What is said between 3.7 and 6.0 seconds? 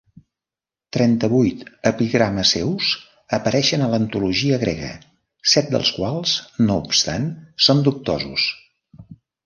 a l'antologia grega, set dels